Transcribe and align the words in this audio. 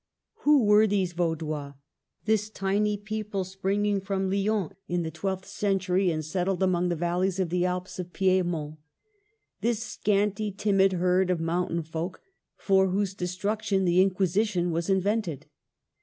Who 0.39 0.63
were 0.65 0.87
these 0.87 1.13
Vaudois,— 1.13 1.75
this 2.25 2.49
tiny 2.49 2.97
people, 2.97 3.43
springing 3.43 4.01
from 4.01 4.31
Lyons 4.31 4.71
in 4.87 5.03
the 5.03 5.11
twelfth 5.11 5.45
century, 5.45 6.09
and 6.09 6.25
settled 6.25 6.63
among 6.63 6.89
the 6.89 6.95
valleys 6.95 7.39
of 7.39 7.51
the 7.51 7.65
Alps 7.65 7.99
of 7.99 8.11
Piedmont,— 8.11 8.79
this 9.61 9.83
scanty, 9.83 10.51
timid 10.51 10.93
herd 10.93 11.29
of 11.29 11.39
moun 11.39 11.67
tain 11.67 11.83
folk, 11.83 12.19
for 12.57 12.87
whose 12.87 13.13
destruction 13.13 13.85
the 13.85 14.01
Inquisition 14.01 14.71
was 14.71 14.89
invented? 14.89 15.45